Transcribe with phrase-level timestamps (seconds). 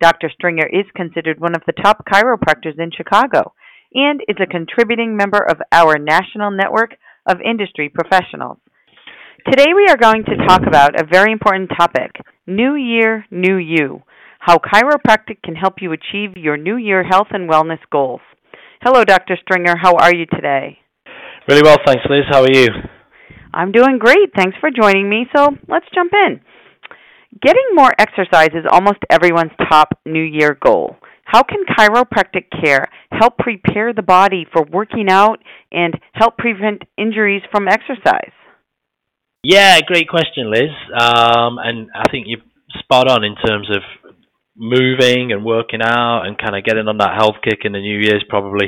[0.00, 0.30] Dr.
[0.34, 3.52] Stringer is considered one of the top chiropractors in Chicago
[3.94, 6.94] and is a contributing member of our national network
[7.26, 8.58] of industry professionals.
[9.48, 12.12] Today we are going to talk about a very important topic
[12.46, 14.02] New Year, New You
[14.40, 18.22] how chiropractic can help you achieve your New Year health and wellness goals.
[18.82, 19.36] Hello, Dr.
[19.42, 19.74] Stringer.
[19.80, 20.78] How are you today?
[21.46, 22.24] Really well, thanks, Liz.
[22.30, 22.68] How are you?
[23.52, 24.30] I'm doing great.
[24.34, 25.26] Thanks for joining me.
[25.36, 26.40] So let's jump in.
[27.40, 30.96] Getting more exercise is almost everyone's top New Year goal.
[31.24, 35.38] How can chiropractic care help prepare the body for working out
[35.70, 38.32] and help prevent injuries from exercise?
[39.44, 40.70] Yeah, great question, Liz.
[40.92, 42.40] Um, and I think you're
[42.80, 43.82] spot on in terms of
[44.56, 47.98] moving and working out and kind of getting on that health kick in the new
[47.98, 48.66] year is probably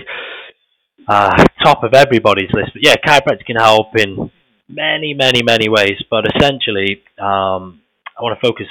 [1.08, 2.70] uh, top of everybody's list.
[2.72, 4.30] But yeah, chiropractic can help in
[4.68, 6.00] many, many, many ways.
[6.08, 7.81] But essentially, um,
[8.18, 8.66] I want to focus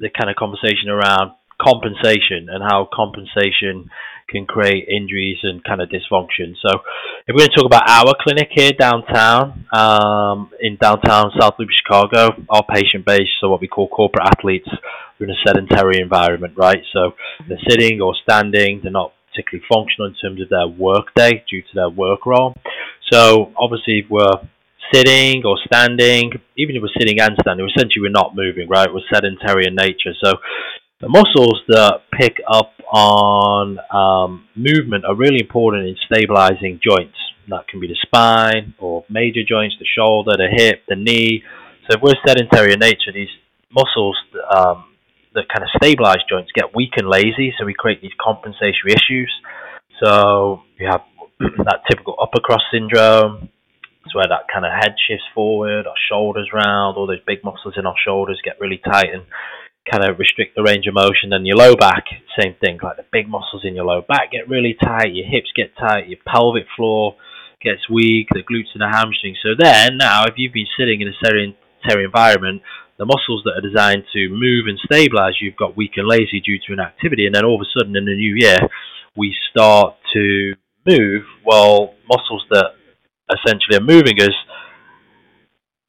[0.00, 3.90] the kind of conversation around compensation and how compensation
[4.28, 6.54] can create injuries and kind of dysfunction.
[6.64, 6.80] So,
[7.26, 11.68] if we're going to talk about our clinic here downtown, um, in downtown South Loop,
[11.70, 16.54] Chicago, our patient base, so what we call corporate athletes, are in a sedentary environment,
[16.56, 16.82] right?
[16.92, 17.12] So,
[17.48, 21.62] they're sitting or standing, they're not particularly functional in terms of their work day due
[21.62, 22.54] to their work role.
[23.12, 24.40] So, obviously, we're
[24.92, 28.88] sitting or standing, even if we're sitting and standing, essentially we're not moving, right?
[28.92, 30.14] We're sedentary in nature.
[30.22, 30.34] So
[31.00, 37.16] the muscles that pick up on um, movement are really important in stabilizing joints.
[37.48, 41.42] That can be the spine or major joints, the shoulder, the hip, the knee.
[41.88, 43.32] So if we're sedentary in nature, these
[43.72, 44.16] muscles
[44.54, 44.84] um,
[45.34, 49.32] that kind of stabilize joints get weak and lazy, so we create these compensatory issues.
[50.02, 51.02] So we have
[51.40, 53.48] that typical upper cross syndrome,
[54.04, 57.74] it's where that kind of head shifts forward, our shoulders round, all those big muscles
[57.76, 59.24] in our shoulders get really tight and
[59.90, 61.32] kind of restrict the range of motion.
[61.32, 62.04] And your low back,
[62.38, 65.52] same thing, like the big muscles in your low back get really tight, your hips
[65.54, 67.16] get tight, your pelvic floor
[67.60, 69.38] gets weak, the glutes and the hamstrings.
[69.42, 72.62] So then, now, if you've been sitting in a sedentary environment,
[72.98, 76.58] the muscles that are designed to move and stabilize you've got weak and lazy due
[76.66, 77.26] to inactivity.
[77.26, 78.58] And then all of a sudden, in the new year,
[79.16, 80.54] we start to
[80.86, 81.24] move.
[81.44, 82.74] Well, muscles that
[83.30, 84.34] essentially are moving us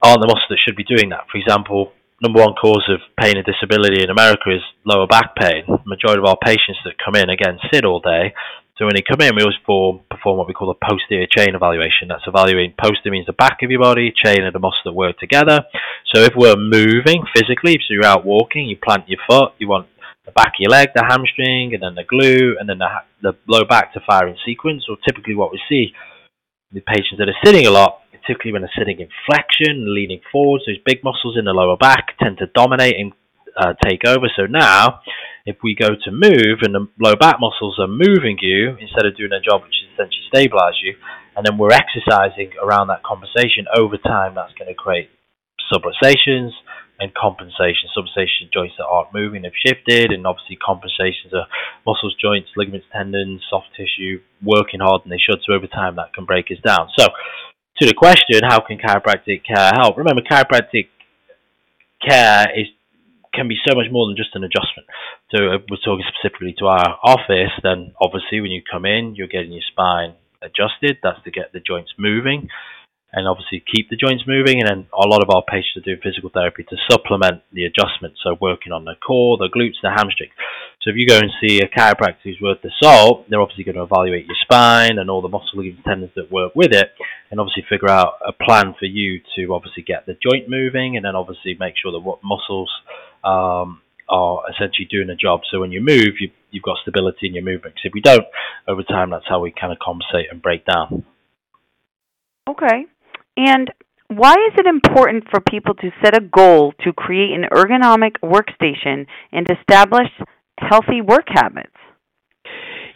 [0.01, 1.29] aren't the muscles that should be doing that.
[1.31, 5.65] For example, number one cause of pain and disability in America is lower back pain.
[5.65, 8.33] The majority of our patients that come in, again, sit all day.
[8.77, 11.53] So when they come in, we always perform, perform what we call a posterior chain
[11.53, 12.09] evaluation.
[12.09, 15.19] That's evaluating posterior means the back of your body, chain are the muscles that work
[15.19, 15.61] together.
[16.13, 19.87] So if we're moving physically, so you're out walking, you plant your foot, you want
[20.25, 22.89] the back of your leg, the hamstring, and then the glute, and then the,
[23.21, 24.85] the low back to fire in sequence.
[24.89, 25.93] Or typically what we see
[26.71, 30.21] the patients that are sitting a lot, particularly when they're sitting in flexion and leaning
[30.31, 33.11] forwards, those big muscles in the lower back tend to dominate and
[33.57, 34.31] uh, take over.
[34.35, 35.01] So now,
[35.45, 39.17] if we go to move and the low back muscles are moving you instead of
[39.17, 40.95] doing their job, which is essentially stabilize you,
[41.35, 45.09] and then we're exercising around that compensation over time, that's going to create
[45.71, 46.51] subluxations,
[47.01, 47.89] and compensation.
[47.97, 51.49] Subluxation joints that aren't moving have shifted, and obviously compensations are
[51.85, 55.41] muscles, joints, ligaments, tendons, soft tissue working hard and they should.
[55.41, 56.89] So over time, that can break us down.
[56.97, 57.07] So
[57.81, 59.97] to the question, how can chiropractic care help?
[59.97, 60.93] Remember, chiropractic
[62.07, 62.67] care is
[63.33, 64.85] can be so much more than just an adjustment.
[65.33, 69.31] So if we're talking specifically to our office, then obviously when you come in, you're
[69.31, 70.97] getting your spine adjusted.
[71.01, 72.49] That's to get the joints moving
[73.13, 74.61] and obviously keep the joints moving.
[74.61, 78.15] And then a lot of our patients are doing physical therapy to supplement the adjustment,
[78.23, 80.33] so working on the core, the glutes, the hamstrings.
[80.81, 83.75] So if you go and see a chiropractor who's worth the salt, they're obviously going
[83.75, 86.89] to evaluate your spine and all the muscle ligaments, tendons that work with it,
[87.29, 91.05] and obviously figure out a plan for you to obviously get the joint moving, and
[91.05, 92.71] then obviously make sure that what muscles
[93.23, 95.41] um, are essentially doing a job.
[95.51, 97.75] So when you move, you, you've got stability in your movement.
[97.75, 98.25] Because if we don't,
[98.67, 101.05] over time, that's how we kind of compensate and break down.
[102.49, 102.85] Okay.
[103.37, 103.71] And
[104.07, 109.07] why is it important for people to set a goal to create an ergonomic workstation
[109.31, 110.09] and establish
[110.59, 111.71] healthy work habits?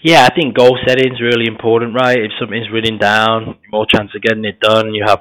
[0.03, 2.19] Yeah, I think goal setting is really important, right?
[2.19, 4.93] If something's written down, more chance of getting it done.
[4.93, 5.19] You have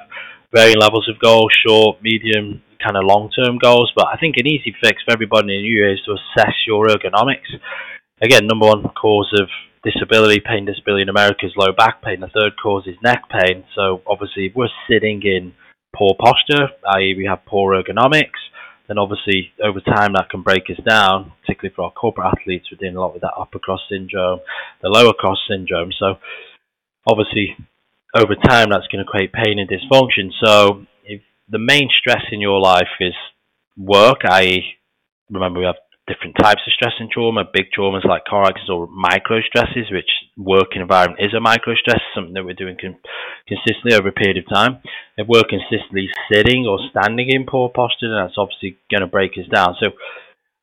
[0.52, 3.92] varying levels of goals, short, medium, kind of long-term goals.
[3.96, 7.48] But I think an easy fix for everybody in you is to assess your ergonomics.
[8.20, 9.48] Again, number one cause of
[9.84, 12.20] disability, pain disability in America is low back pain.
[12.20, 13.64] The third cause is neck pain.
[13.74, 15.52] So obviously, if we're sitting in
[15.94, 18.40] poor posture, i.e., we have poor ergonomics,
[18.88, 22.66] then obviously over time that can break us down, particularly for our corporate athletes.
[22.70, 24.40] We're dealing a lot with that upper cross syndrome,
[24.82, 25.90] the lower cross syndrome.
[25.98, 26.16] So
[27.06, 27.56] obviously
[28.14, 30.30] over time that's going to create pain and dysfunction.
[30.42, 33.14] So if the main stress in your life is
[33.76, 34.76] work, i.e.,
[35.30, 38.86] remember we have different types of stress and trauma, big traumas like car accidents or
[38.88, 42.98] micro stresses, which working environment is a micro stress, something that we're doing con-
[43.48, 44.82] consistently over a period of time.
[45.16, 49.32] If we're consistently sitting or standing in poor posture, then that's obviously going to break
[49.38, 49.76] us down.
[49.82, 49.92] So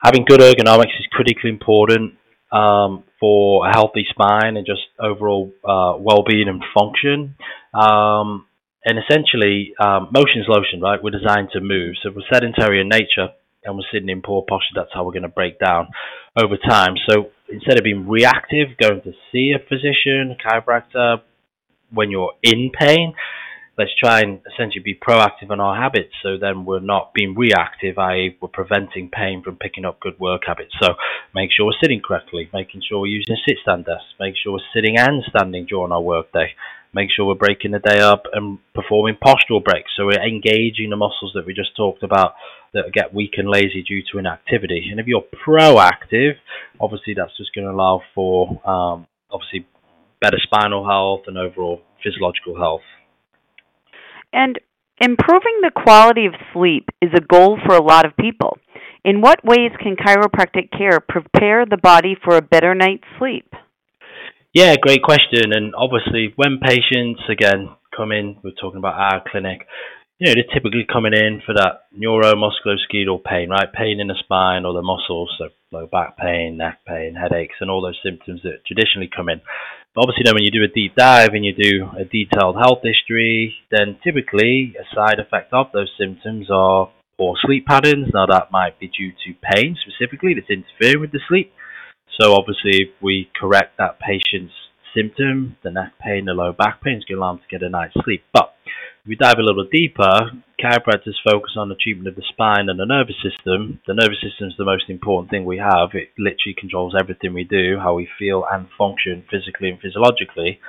[0.04, 2.14] having good ergonomics is critically important
[2.52, 7.36] um, for a healthy spine and just overall uh, well-being and function.
[7.74, 8.46] Um,
[8.86, 11.00] and essentially, um, motion is lotion, right?
[11.02, 11.96] We're designed to move.
[12.04, 13.30] So we're sedentary in nature
[13.64, 15.88] and we're sitting in poor posture, that's how we're going to break down
[16.38, 16.96] over time.
[17.10, 21.22] So instead of being reactive, going to see a physician, a chiropractor,
[21.92, 23.14] when you're in pain,
[23.78, 27.98] let's try and essentially be proactive in our habits so then we're not being reactive,
[27.98, 30.74] i.e., we're preventing pain from picking up good work habits.
[30.82, 30.90] So
[31.34, 34.74] make sure we're sitting correctly, making sure we're using sit stand desks, make sure we're
[34.74, 36.54] sitting and standing during our workday,
[36.94, 39.92] make sure we're breaking the day up and performing postural breaks.
[39.96, 42.34] So we're engaging the muscles that we just talked about
[42.74, 44.90] that get weak and lazy due to inactivity.
[44.92, 46.34] And if you're proactive,
[46.80, 49.68] obviously that's just going to allow for um, obviously
[50.22, 52.82] better spinal health and overall physiological health.
[54.34, 54.60] And
[55.00, 58.58] improving the quality of sleep is a goal for a lot of people.
[59.04, 63.52] In what ways can chiropractic care prepare the body for a better night's sleep?
[64.54, 65.54] Yeah, great question.
[65.54, 69.66] And obviously, when patients, again, come in, we're talking about our clinic,
[70.20, 73.72] you know, they're typically coming in for that neuromusculoskeletal pain, right?
[73.72, 77.72] Pain in the spine or the muscles, so low back pain, neck pain, headaches, and
[77.72, 79.40] all those symptoms that traditionally come in.
[79.96, 82.84] But obviously, then when you do a deep dive and you do a detailed health
[82.84, 88.12] history, then typically a side effect of those symptoms are poor sleep patterns.
[88.14, 91.54] Now, that might be due to pain specifically that's interfering with the sleep.
[92.20, 94.54] So, obviously, if we correct that patient's
[94.96, 97.64] symptom, the neck pain, the low back pain, it's going to allow them to get
[97.64, 98.24] a night's sleep.
[98.34, 100.32] But if we dive a little deeper,
[100.62, 103.80] chiropractors focus on the treatment of the spine and the nervous system.
[103.88, 105.90] The nervous system is the most important thing we have.
[105.94, 110.60] It literally controls everything we do, how we feel and function physically and physiologically.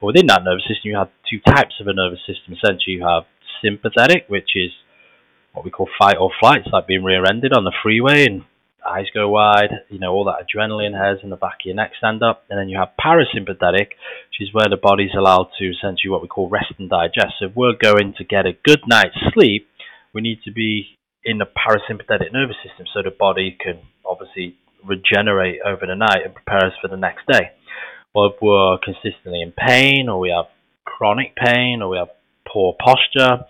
[0.00, 2.54] But within that nervous system, you have two types of a nervous system.
[2.54, 3.24] Essentially, you have
[3.64, 4.70] sympathetic, which is
[5.52, 6.62] what we call fight or flight.
[6.64, 8.44] It's like being rear-ended on the freeway and
[8.86, 11.92] eyes go wide, you know, all that adrenaline has in the back of your neck
[11.98, 12.44] stand up.
[12.48, 13.94] And then you have parasympathetic,
[14.28, 17.34] which is where the body's allowed to essentially what we call rest and digest.
[17.38, 19.68] So if we're going to get a good night's sleep,
[20.14, 25.60] we need to be in the parasympathetic nervous system so the body can obviously regenerate
[25.66, 27.52] over the night and prepare us for the next day.
[28.14, 30.46] Well, if we're consistently in pain or we have
[30.84, 32.08] chronic pain or we have
[32.50, 33.44] poor posture,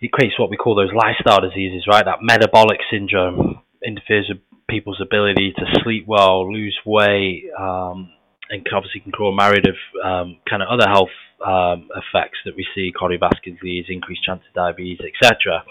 [0.00, 2.04] it creates what we call those lifestyle diseases, right?
[2.04, 3.60] That metabolic syndrome
[3.90, 8.12] interferes with people's ability to sleep well, lose weight, um,
[8.48, 12.54] and obviously can cause a myriad of um, kind of other health um, effects that
[12.56, 15.62] we see, cardiovascular disease, increased chance of diabetes, etc.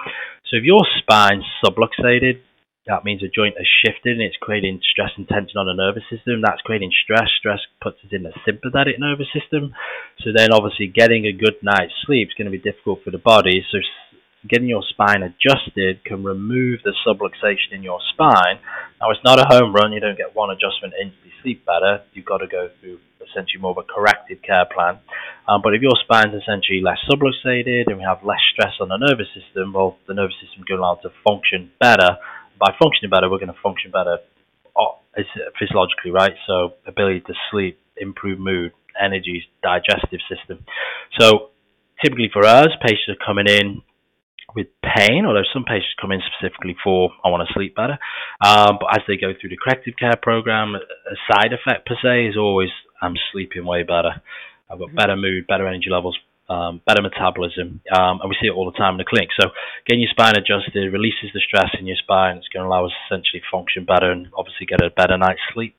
[0.49, 2.41] So if your spine's subluxated,
[2.87, 6.03] that means a joint is shifted and it's creating stress and tension on the nervous
[6.09, 6.41] system.
[6.41, 7.29] That's creating stress.
[7.37, 9.77] Stress puts us in the sympathetic nervous system.
[10.25, 13.21] So then obviously getting a good night's sleep is going to be difficult for the
[13.21, 13.61] body.
[13.69, 13.77] So
[14.47, 18.59] getting your spine adjusted can remove the subluxation in your spine.
[19.01, 19.91] Now, it's not a home run.
[19.91, 22.03] You don't get one adjustment and you sleep better.
[22.13, 24.99] You've got to go through essentially more of a corrective care plan.
[25.47, 28.97] Um, but if your spine's essentially less subluxated and we have less stress on the
[28.97, 32.17] nervous system, well, the nervous system is going to allow to function better.
[32.59, 34.19] By functioning better, we're going to function better
[34.75, 34.95] uh,
[35.59, 36.33] physiologically, right?
[36.47, 40.65] So, ability to sleep, improve mood, energy, digestive system.
[41.19, 41.49] So,
[42.03, 43.81] typically for us, patients are coming in
[44.55, 47.97] with pain, although some patients come in specifically for I want to sleep better.
[48.41, 52.27] Um, but as they go through the corrective care program, a side effect per se
[52.27, 52.69] is always
[53.01, 54.21] I'm sleeping way better.
[54.69, 56.17] I've got better mood, better energy levels,
[56.49, 59.29] um, better metabolism, um, and we see it all the time in the clinic.
[59.39, 59.49] So
[59.87, 62.37] getting your spine adjusted releases the stress in your spine.
[62.37, 65.75] It's going to allow us essentially function better and obviously get a better night's sleep.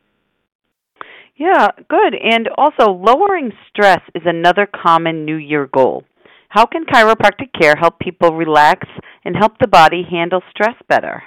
[1.37, 2.15] Yeah, good.
[2.15, 6.05] And also, lowering stress is another common New Year goal.
[6.51, 8.87] How can chiropractic care help people relax
[9.25, 11.23] and help the body handle stress better?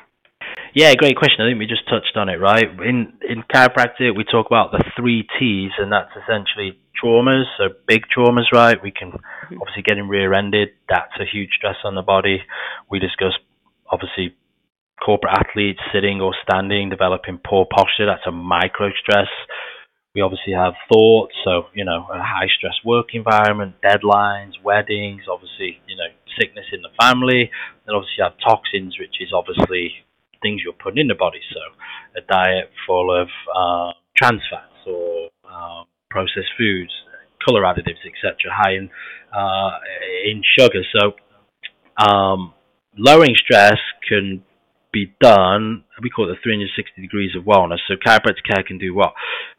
[0.76, 1.46] Yeah, great question.
[1.46, 2.66] I think we just touched on it, right?
[2.66, 7.46] In in chiropractic, we talk about the three T's, and that's essentially traumas.
[7.58, 8.78] So big traumas, right?
[8.84, 9.62] We can mm-hmm.
[9.62, 10.70] obviously getting rear-ended.
[10.90, 12.44] That's a huge stress on the body.
[12.92, 13.34] We discuss
[13.90, 14.36] obviously
[15.04, 18.06] corporate athletes sitting or standing, developing poor posture.
[18.06, 19.32] That's a micro stress.
[20.16, 25.82] We obviously have thoughts, so you know, a high stress work environment, deadlines, weddings, obviously,
[25.88, 26.06] you know,
[26.40, 27.50] sickness in the family.
[27.86, 30.06] Then obviously you have toxins, which is obviously
[30.44, 31.42] things you're putting in the body.
[31.52, 31.60] So
[32.16, 36.92] a diet full of uh, trans fats or uh, processed foods,
[37.44, 38.90] color additives, etc., high in
[39.34, 39.72] uh,
[40.30, 40.84] in sugar.
[40.94, 41.14] So
[41.98, 42.54] um,
[42.96, 44.44] lowering stress can
[44.94, 45.84] be done.
[46.02, 47.82] We call it the 360 degrees of wellness.
[47.88, 49.14] So chiropractic care can do what?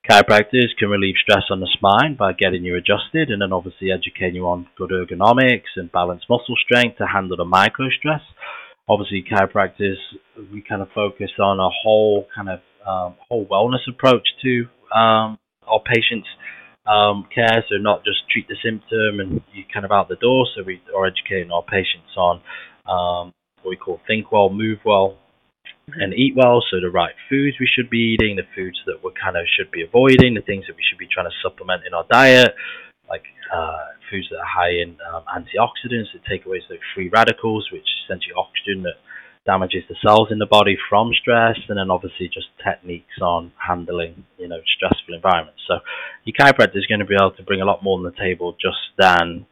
[0.08, 4.36] Chiropractors can relieve stress on the spine by getting you adjusted, and then obviously educating
[4.36, 8.22] you on good ergonomics and balanced muscle strength to handle the micro stress
[8.88, 9.96] obviously chiropractors
[10.52, 15.38] we kind of focus on a whole kind of um, whole wellness approach to um,
[15.66, 16.28] our patients
[16.86, 20.46] um, care so not just treat the symptom and you kind of out the door
[20.54, 22.40] so we are educating our patients on
[22.86, 25.16] um, what we call think well move well
[25.96, 29.10] and eat well so the right foods we should be eating the foods that we
[29.20, 31.92] kind of should be avoiding the things that we should be trying to supplement in
[31.92, 32.54] our diet
[33.08, 37.68] like uh, foods that are high in um, antioxidants that take away those free radicals,
[37.72, 38.96] which essentially oxygen that
[39.46, 44.24] damages the cells in the body from stress, and then obviously just techniques on handling,
[44.38, 45.60] you know, stressful environments.
[45.68, 45.80] So
[46.24, 48.56] your chiropractor is going to be able to bring a lot more on the table
[48.60, 49.46] just than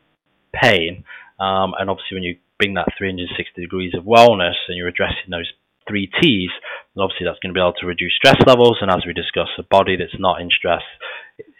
[0.54, 1.04] pain.
[1.38, 5.50] Um, and obviously, when you bring that 360 degrees of wellness and you're addressing those
[5.88, 6.50] three T's,
[6.94, 8.78] and obviously that's going to be able to reduce stress levels.
[8.80, 10.82] And as we discussed, a body that's not in stress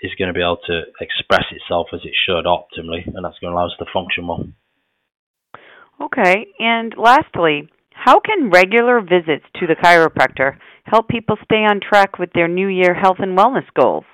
[0.03, 3.53] is going to be able to express itself as it should optimally, and that's going
[3.53, 4.47] to allow us to function well.
[6.01, 12.19] Okay, and lastly, how can regular visits to the chiropractor help people stay on track
[12.19, 14.05] with their New Year health and wellness goals?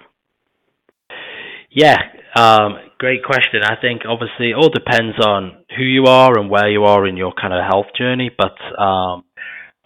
[1.71, 1.97] Yeah,
[2.37, 3.63] um, great question.
[3.63, 7.17] I think obviously it all depends on who you are and where you are in
[7.17, 9.25] your kind of health journey, but um,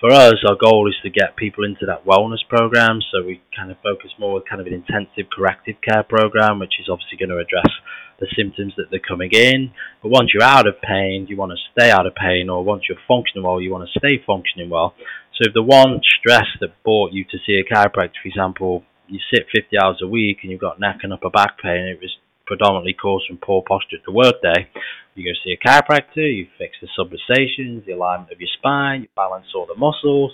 [0.02, 2.98] for us, our goal is to get people into that wellness program.
[3.14, 6.74] So we kind of focus more with kind of an intensive corrective care program, which
[6.82, 7.70] is obviously going to address
[8.18, 9.70] the symptoms that they're coming in.
[10.02, 12.82] But once you're out of pain, you want to stay out of pain, or once
[12.88, 14.94] you're functioning well, you want to stay functioning well.
[15.38, 19.20] So if the one stress that brought you to see a chiropractor, for example, you
[19.32, 22.10] sit 50 hours a week and you've got neck and upper back pain, it was
[22.52, 24.68] predominantly caused from poor posture at the workday.
[25.14, 29.08] You go see a chiropractor, you fix the subluxations, the alignment of your spine, you
[29.16, 30.32] balance all the muscles.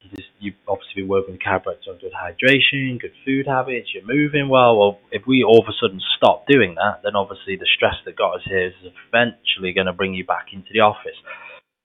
[0.00, 4.06] You, just, you obviously been working with chiropractor on good hydration, good food habits, you're
[4.06, 4.78] moving well.
[4.78, 8.16] Well, if we all of a sudden stop doing that, then obviously the stress that
[8.16, 11.18] got us here is eventually going to bring you back into the office.